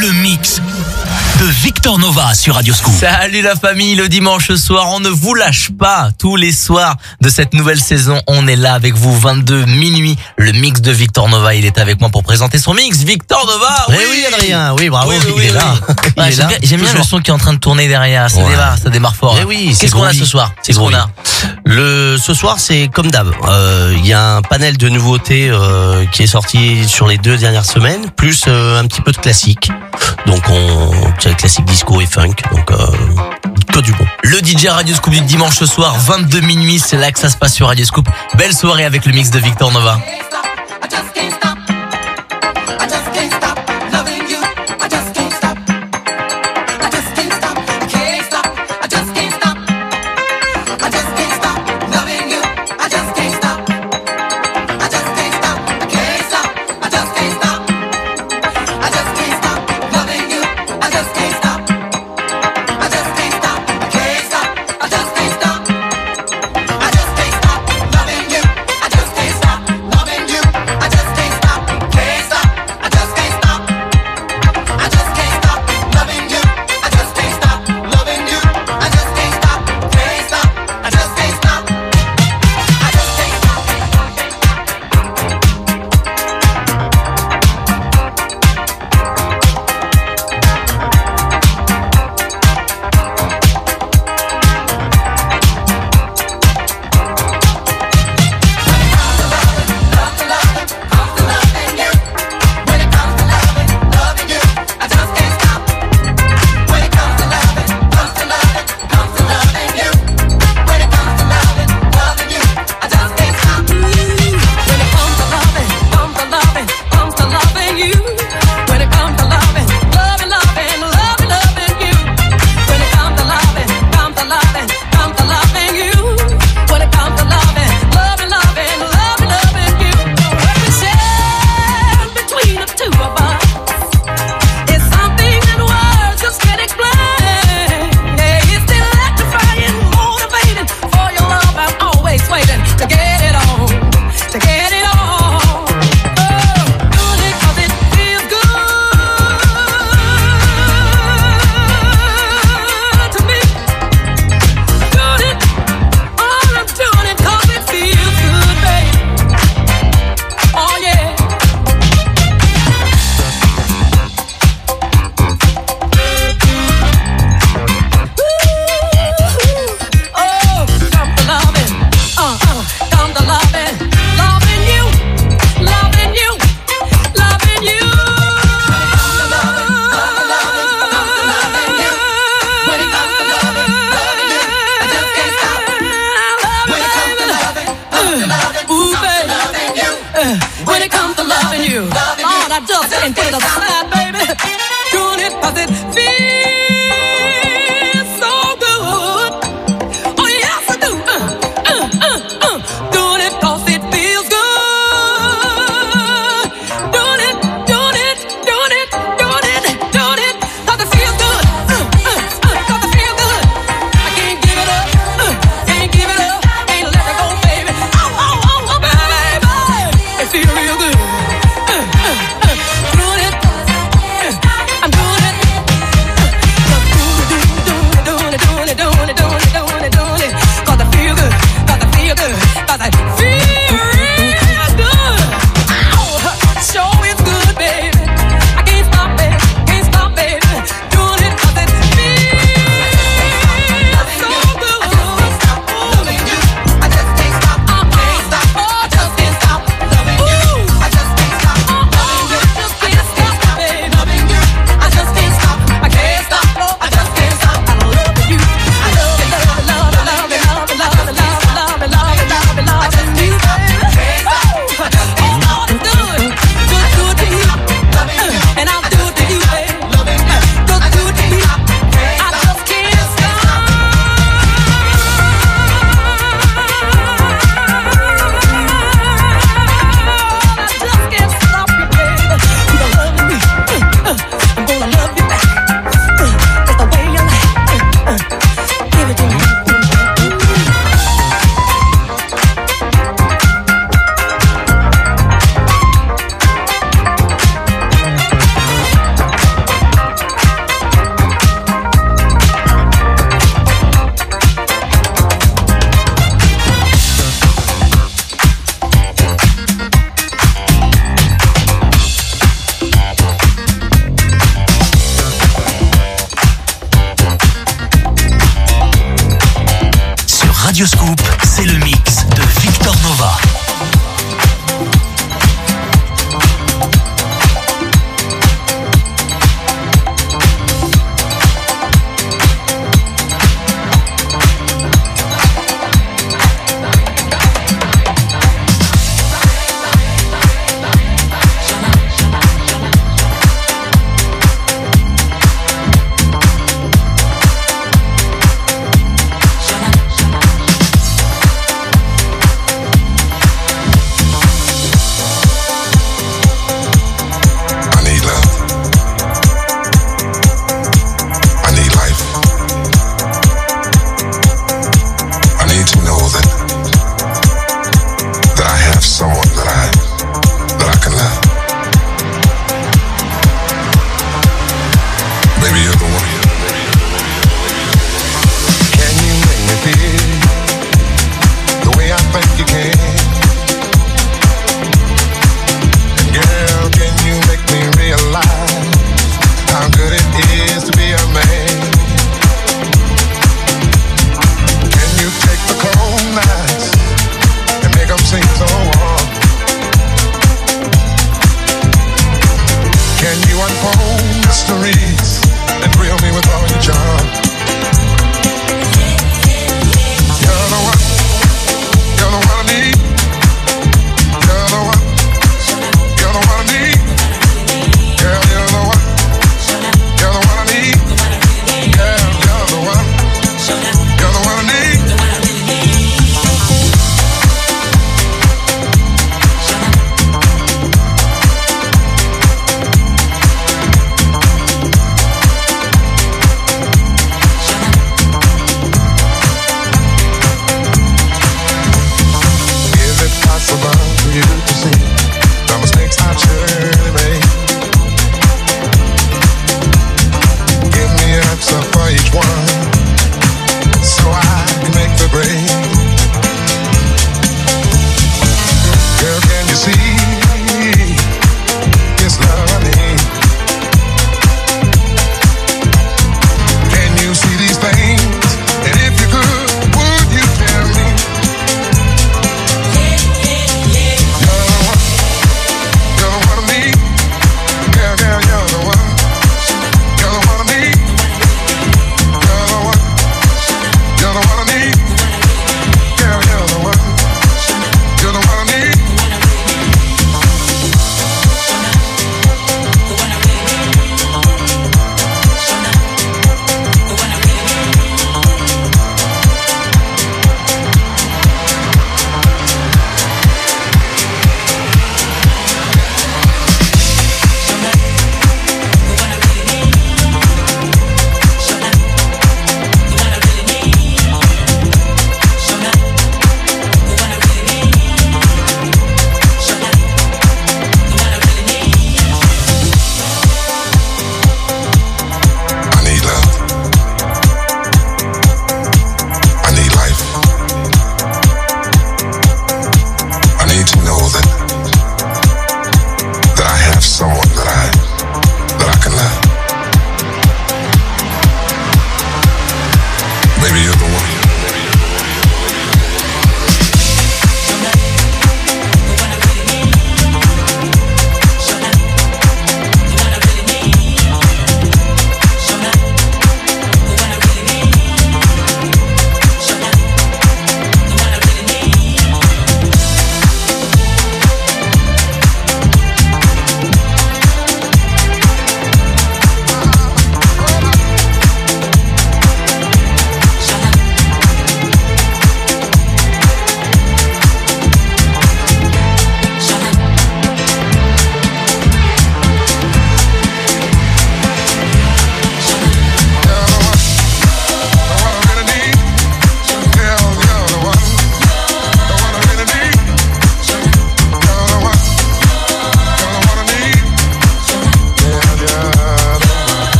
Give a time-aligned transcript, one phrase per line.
[0.00, 0.60] le mix
[1.38, 2.94] de Victor Nova sur Radio Scoop.
[2.98, 6.10] Salut la famille, le dimanche soir, on ne vous lâche pas.
[6.18, 10.52] Tous les soirs de cette nouvelle saison, on est là avec vous, 22 minuit, le
[10.52, 11.54] mix de Victor Nova.
[11.54, 12.98] Il est avec moi pour présenter son mix.
[12.98, 16.30] Victor Nova eh Oui, oui, Adrien, oui, bravo, oui, oui, il, est là.
[16.62, 18.50] J'aime bien, le son qui est en train de tourner derrière, ça ouais.
[18.50, 19.36] démarre, ça démarre fort.
[19.40, 20.52] Eh oui, Qu'est-ce qu'on a ce soir?
[20.62, 21.10] C'est ce qu'on a?
[21.64, 23.28] le, ce soir, c'est comme d'hab.
[23.28, 27.18] Euh, il euh, y a un panel de nouveautés euh, qui est sorti sur les
[27.18, 29.70] deux dernières semaines, plus euh, un petit peu de classique.
[30.26, 32.34] Donc on euh, classique disco et funk.
[32.52, 32.76] Donc, euh,
[33.72, 34.06] que du bon.
[34.22, 37.36] Le DJ Radio scoop du dimanche ce soir, 22 minuit, c'est là que ça se
[37.36, 39.98] passe sur Radio Scoop Belle soirée avec le mix de Victor Nova.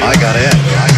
[0.00, 0.91] I got in.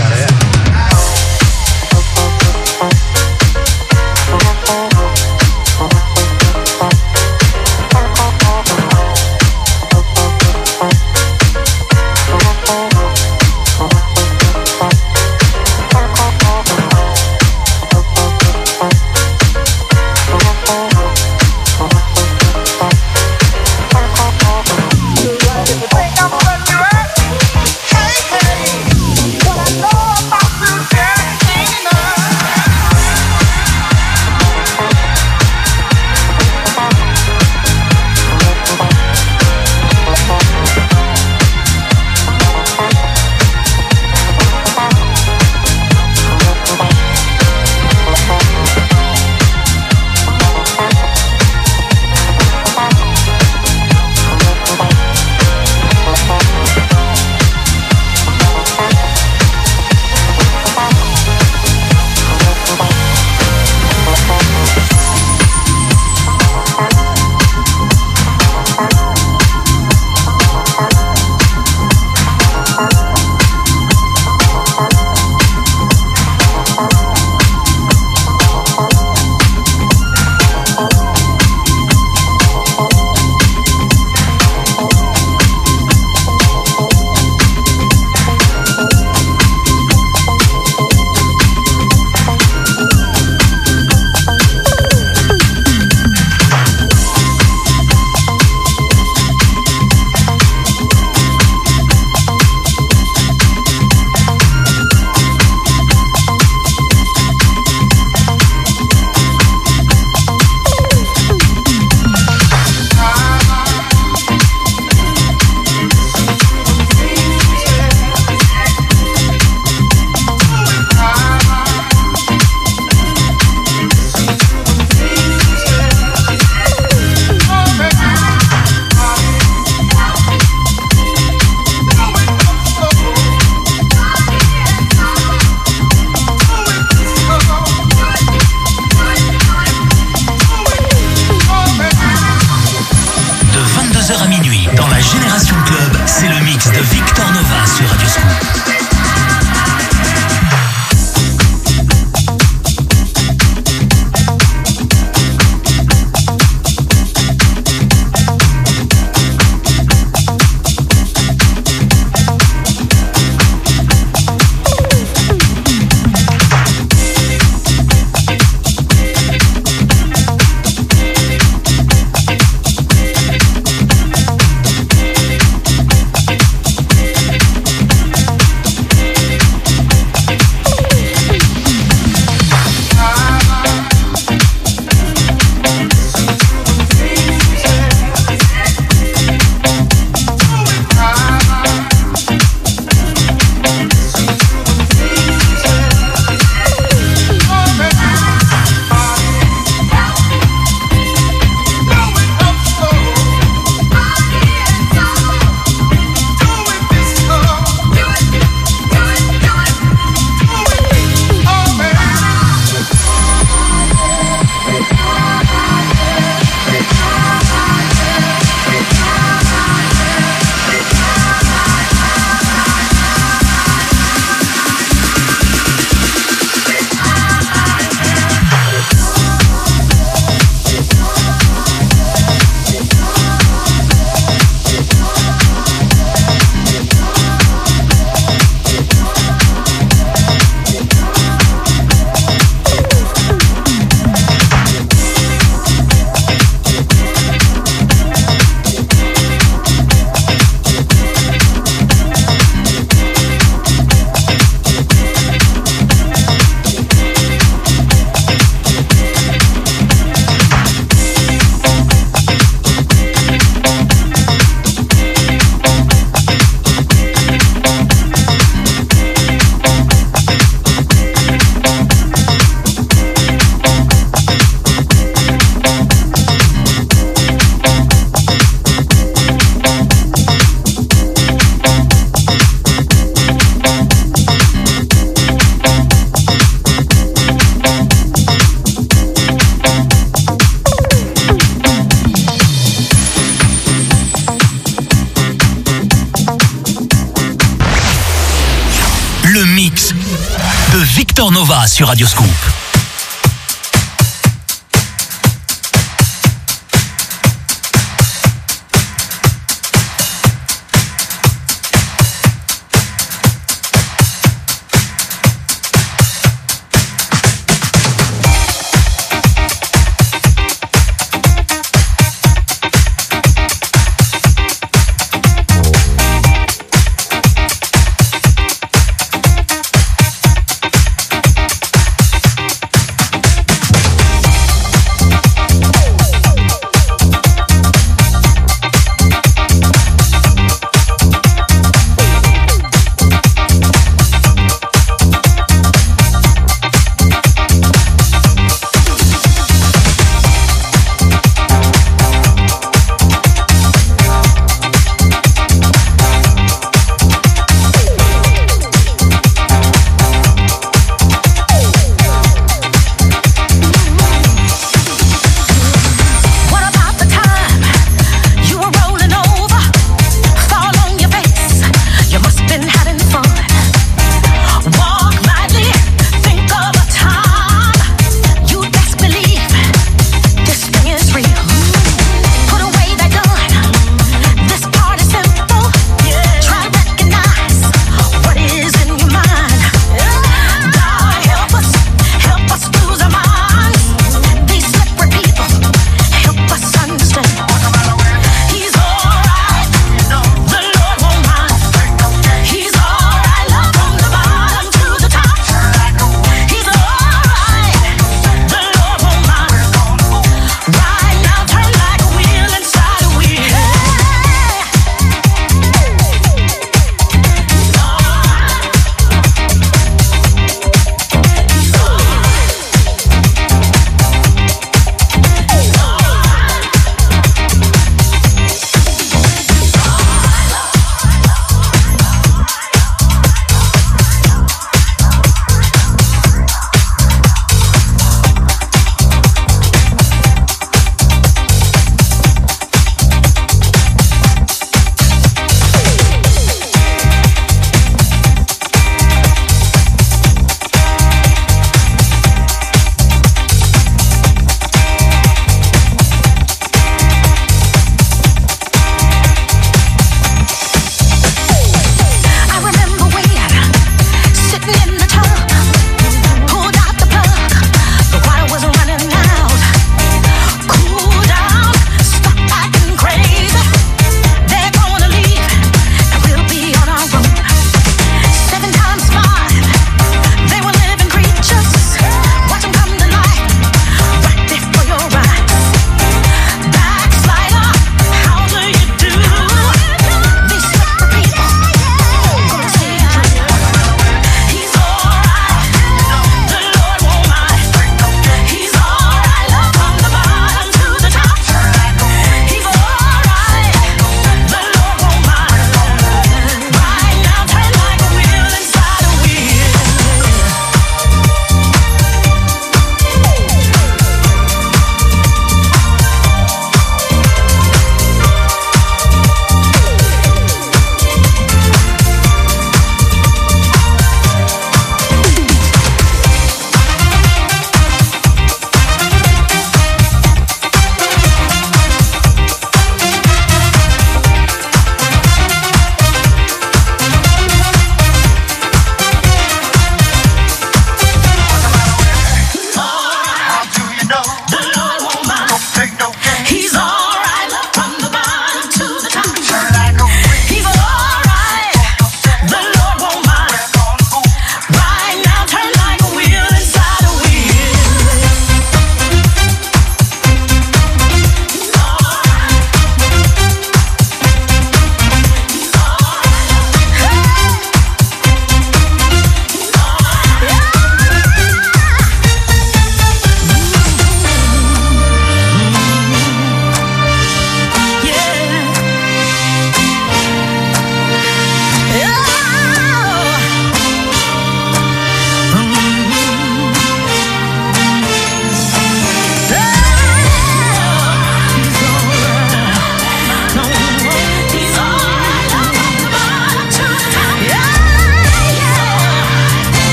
[301.94, 302.43] Radio Scoop.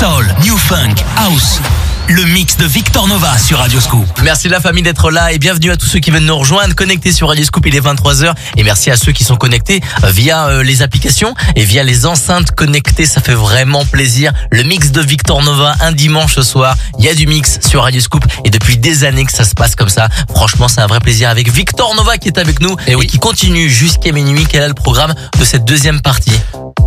[0.00, 1.79] Soul, New Funk, House.
[2.10, 4.04] Le mix de Victor Nova sur Radioscoop.
[4.24, 7.12] Merci la famille d'être là et bienvenue à tous ceux qui viennent nous rejoindre, connectés
[7.12, 10.48] sur Radio Scoop, il est 23h et merci à ceux qui sont connectés euh, via
[10.48, 14.32] euh, les applications et via les enceintes connectées, ça fait vraiment plaisir.
[14.50, 17.84] Le mix de Victor Nova un dimanche ce soir, il y a du mix sur
[17.84, 20.08] Radio Scoop et depuis des années que ça se passe comme ça.
[20.34, 23.70] Franchement, c'est un vrai plaisir avec Victor Nova qui est avec nous et, qui continue
[23.70, 24.46] jusqu'à minuit.
[24.50, 26.32] Quel est le programme de cette deuxième partie?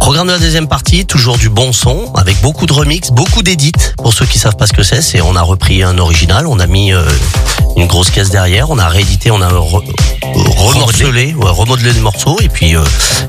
[0.03, 3.71] Programme de la deuxième partie, toujours du bon son, avec beaucoup de remix, beaucoup d'édits.
[3.95, 6.57] Pour ceux qui savent pas ce que c'est, c'est on a repris un original, on
[6.57, 7.05] a mis euh,
[7.77, 9.83] une grosse caisse derrière, on a réédité, on a re-
[10.57, 12.83] remorcelé, ouais, remodelé les morceaux, et puis euh,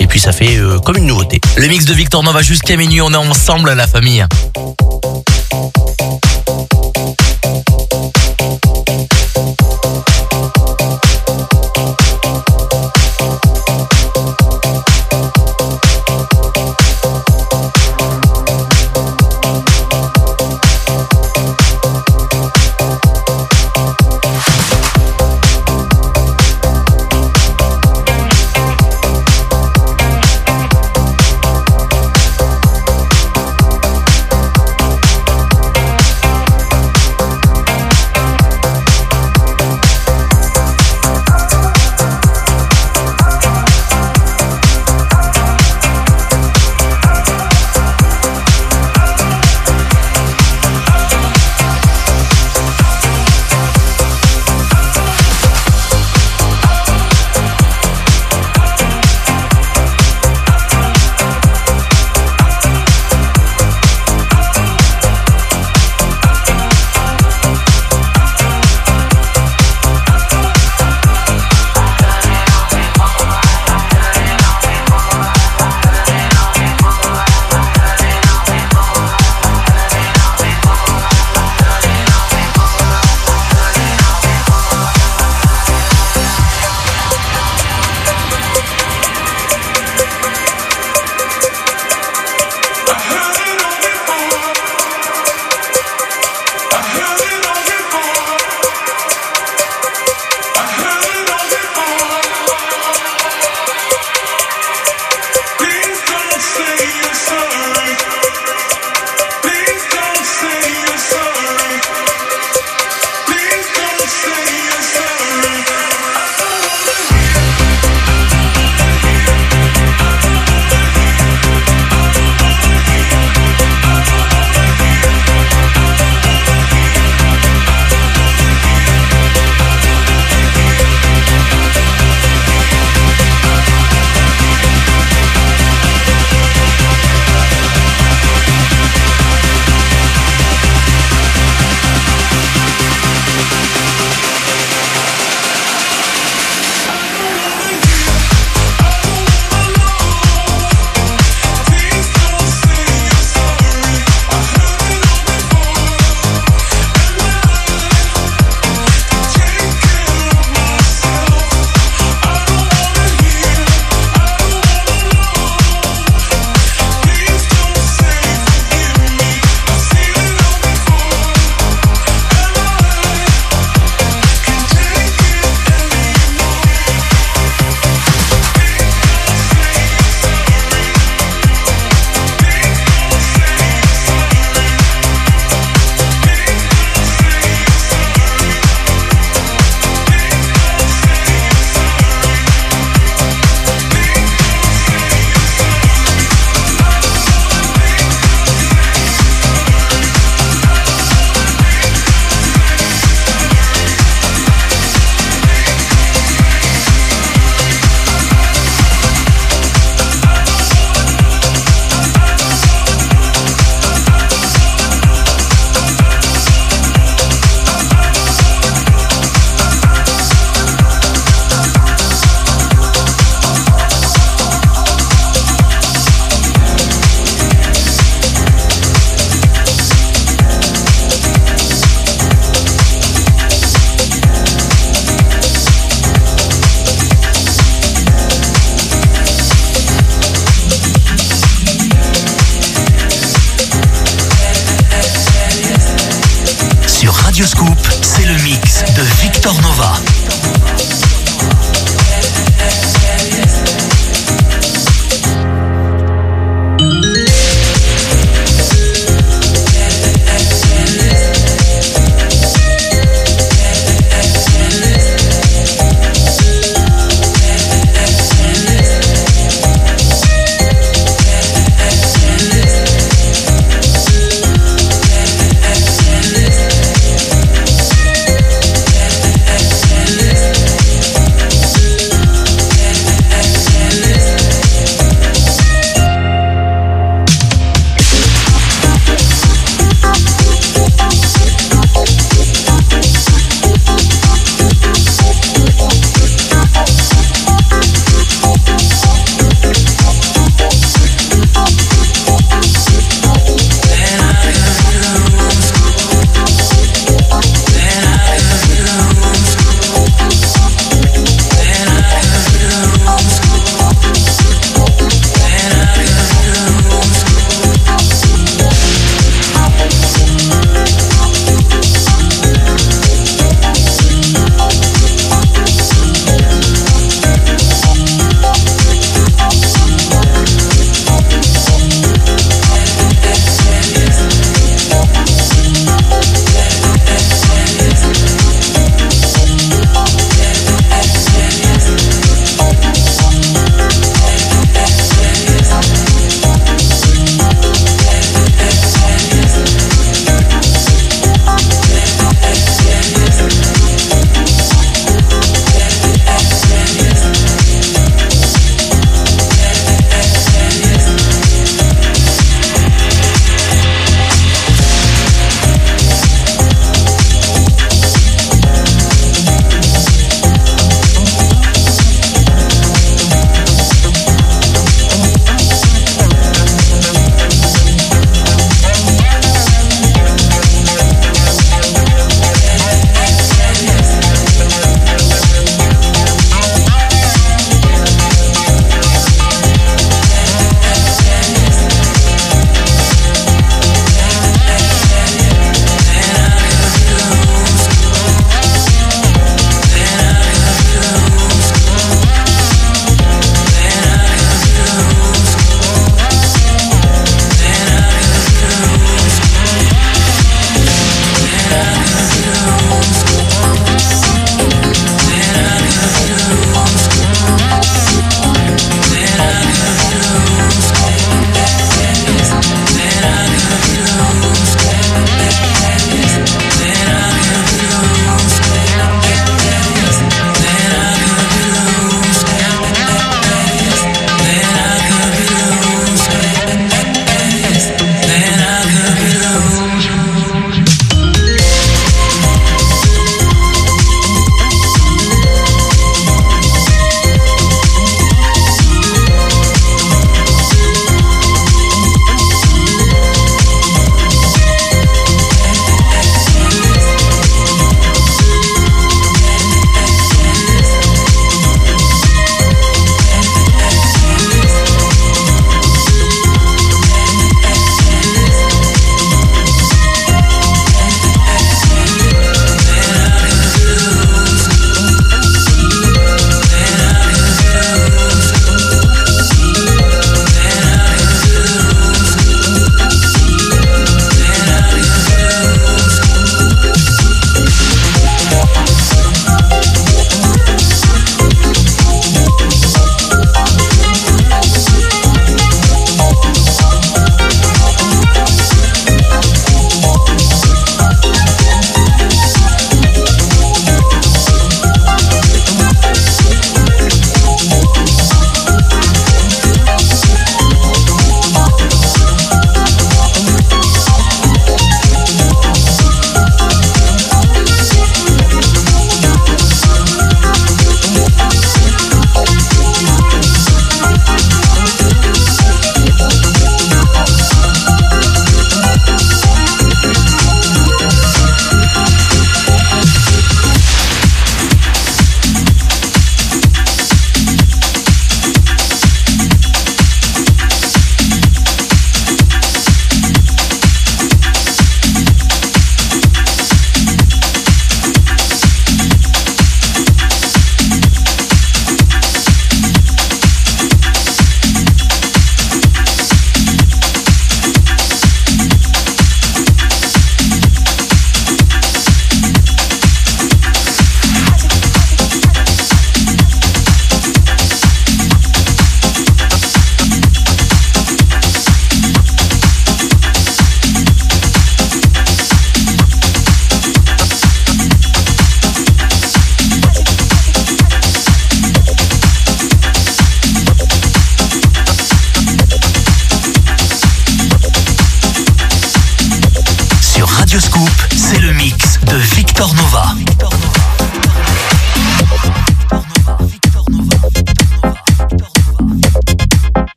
[0.00, 1.40] et puis ça fait euh, comme une nouveauté.
[1.56, 4.26] Le mix de Victor Nova jusqu'à minuit, on est ensemble la famille.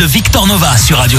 [0.00, 1.18] De Victor Nova sur Radio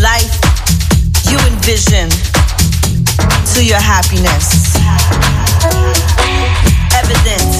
[0.00, 0.32] life
[1.28, 2.08] you envision
[3.52, 4.72] to your happiness.
[6.96, 7.52] Evident,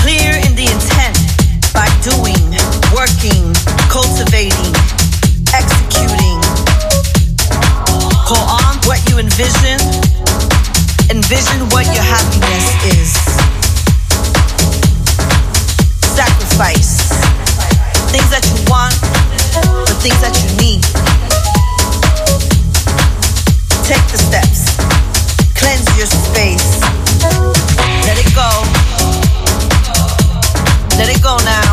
[0.00, 1.18] clear in the intent
[1.76, 2.40] by doing,
[2.96, 3.52] working,
[3.92, 4.72] cultivating,
[5.52, 6.40] executing.
[8.24, 9.76] Call on what you envision,
[11.12, 12.64] envision what your happiness
[12.96, 13.12] is.
[16.16, 17.08] Sacrifice
[18.08, 18.96] things that you want,
[19.86, 20.77] the things that you need.
[23.88, 24.76] Take the steps.
[25.54, 26.78] Cleanse your space.
[28.04, 28.50] Let it go.
[30.98, 31.67] Let it go now.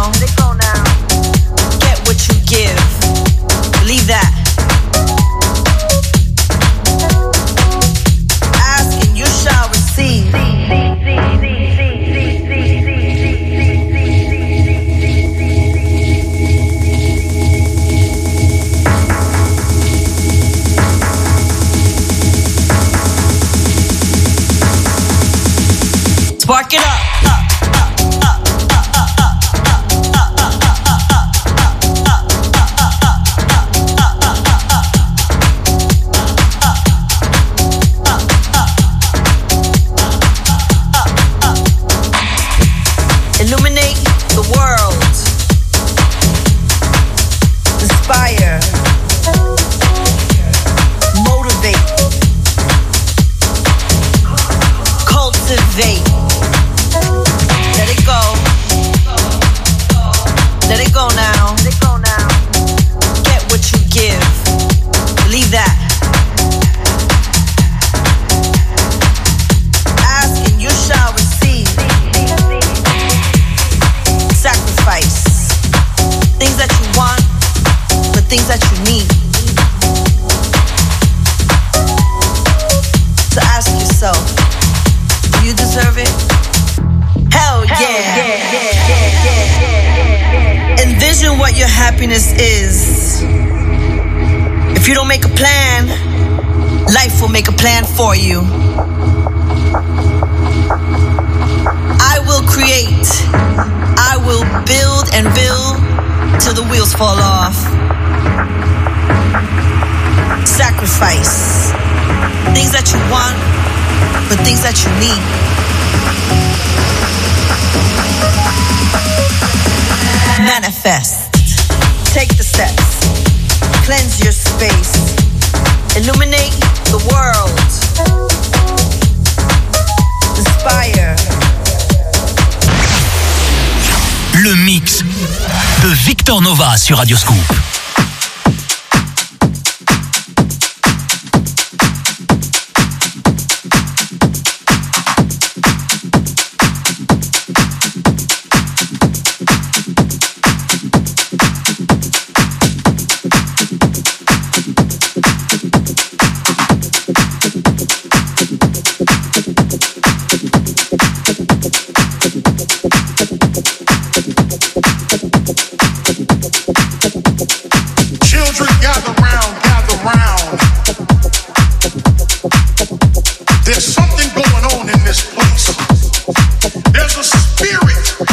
[177.66, 178.30] spirit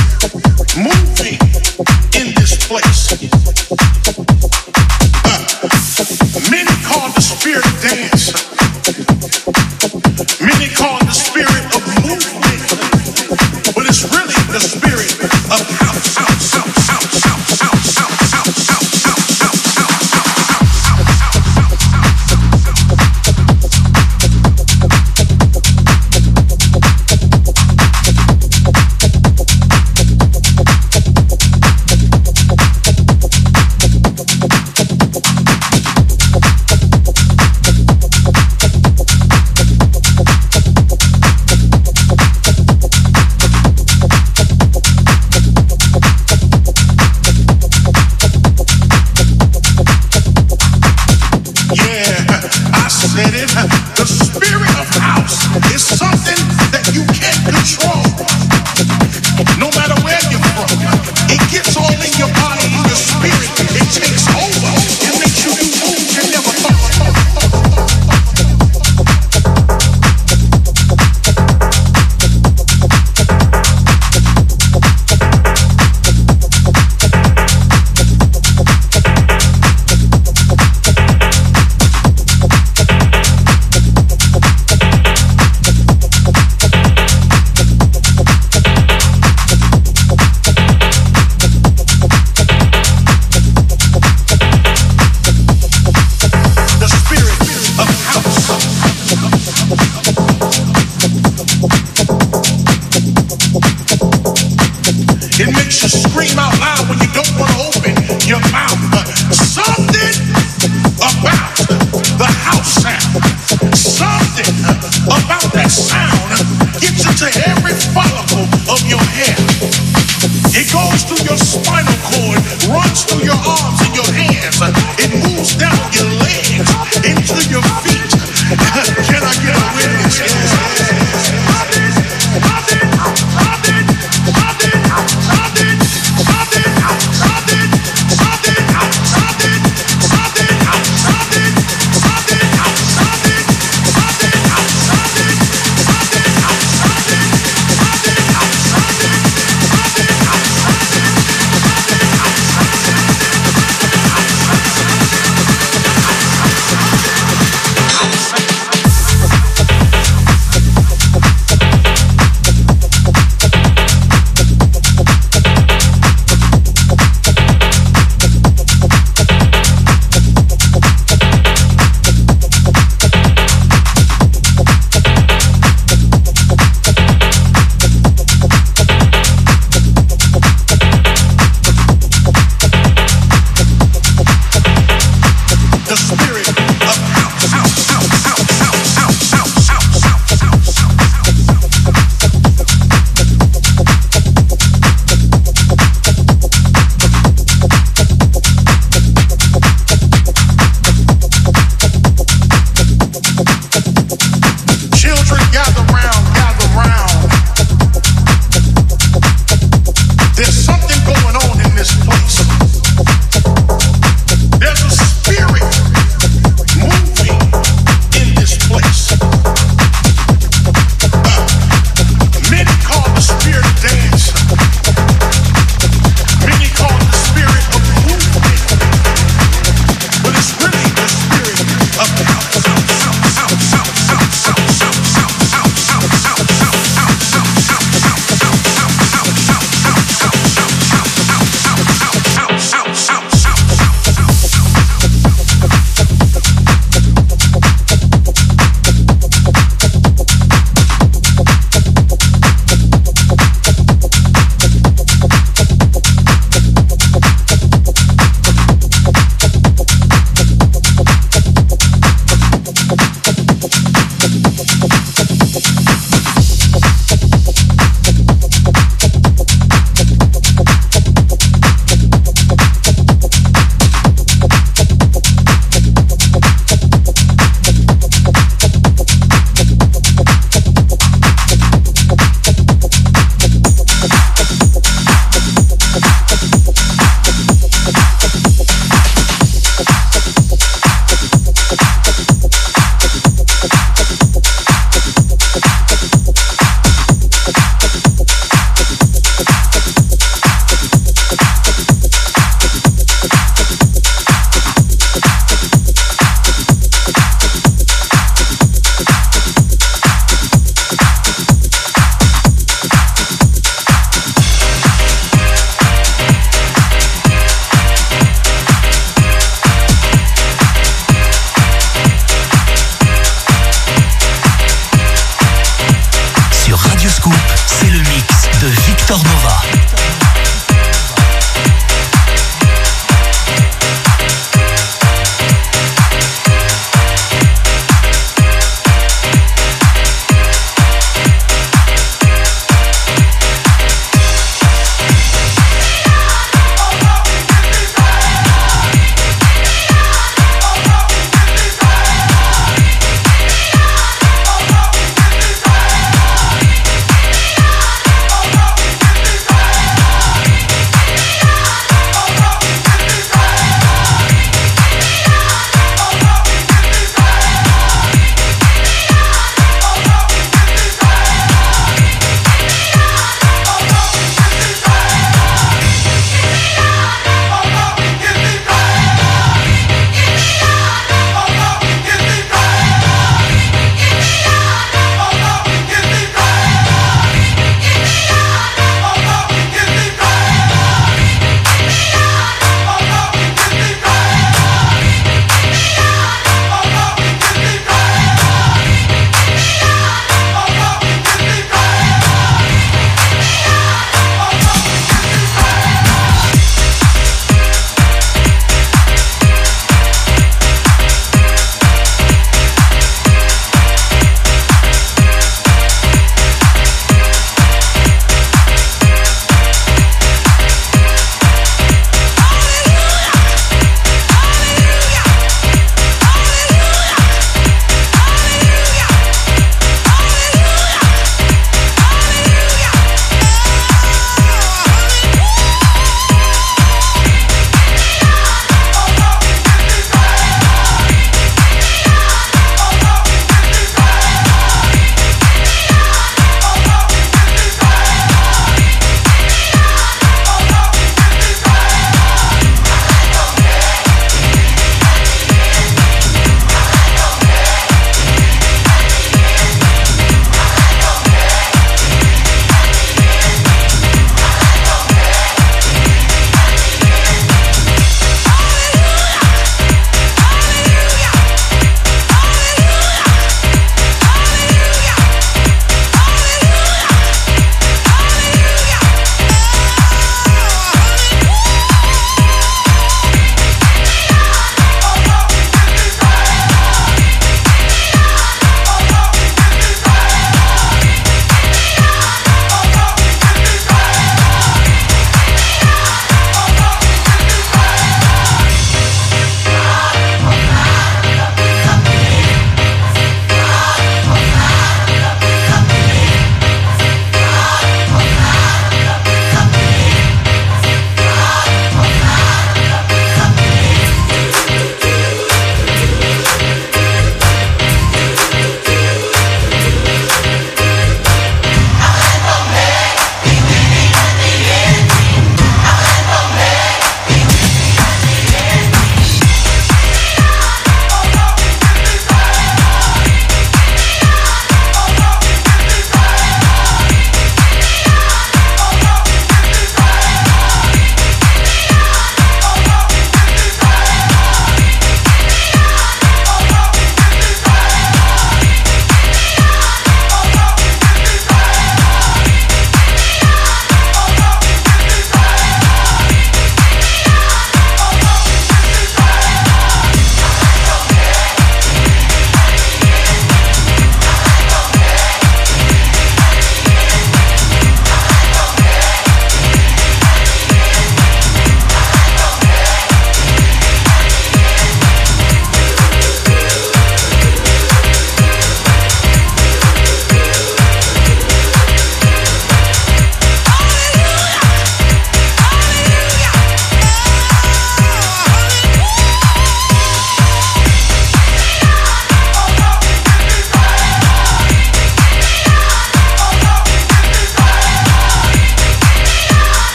[0.77, 1.39] moving
[2.21, 4.32] in this place.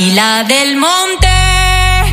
[0.00, 1.28] Y la del monte,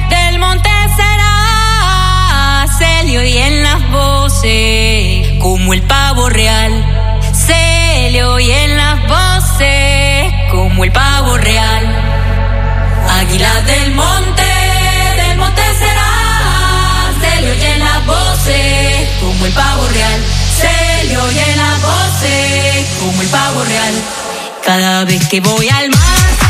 [0.10, 6.84] del monte será Celio y en las voces, como el pavo real.
[7.32, 11.86] Celio y en las voces, como el pavo real.
[13.22, 14.44] Águila del monte,
[15.16, 20.26] del monte será Celio y en las voces, como el pavo real.
[20.60, 23.94] Celio y en las voces, como el pavo real.
[24.66, 26.47] Cada vez que voy al mar.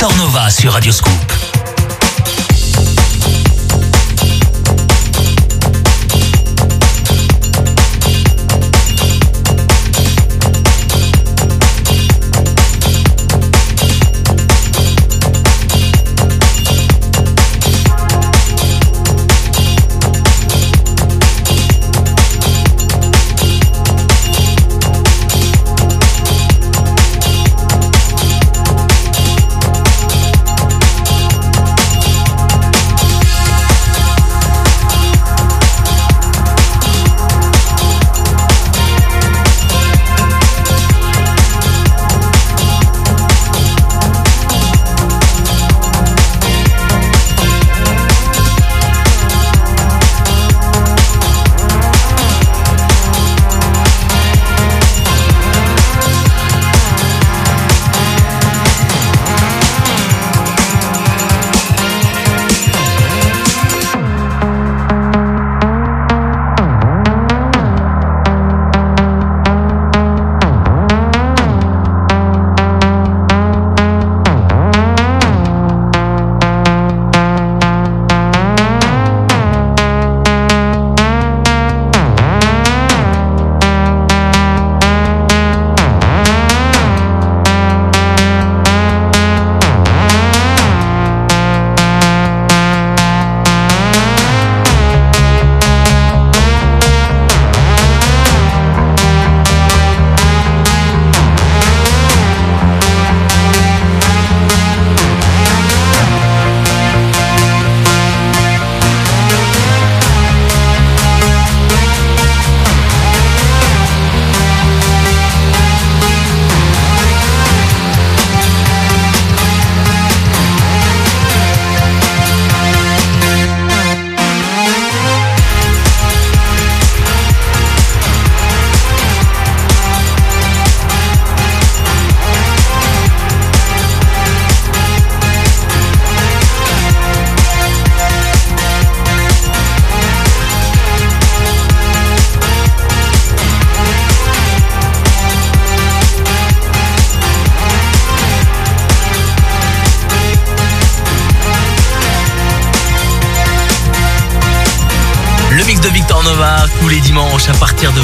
[0.00, 1.09] Victor Nova sur Radioscoop.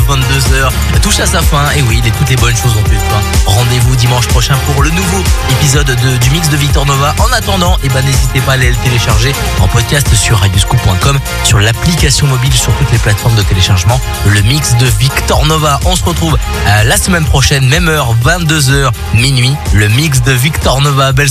[0.09, 0.71] 22h
[1.03, 1.71] touche à sa fin.
[1.77, 3.21] Et oui, les, toutes les bonnes choses ont une fin.
[3.47, 7.15] Rendez-vous dimanche prochain pour le nouveau épisode de- du mix de Victor Nova.
[7.19, 11.59] En attendant, eh ben, n'hésitez pas à aller le télécharger en podcast sur radioscoop.com, sur
[11.61, 14.01] l'application mobile, sur toutes les plateformes de téléchargement.
[14.27, 15.79] Le mix de Victor Nova.
[15.85, 19.55] On se retrouve euh, la semaine prochaine, même heure, 22h, minuit.
[19.75, 21.13] Le mix de Victor Nova.
[21.13, 21.29] Belle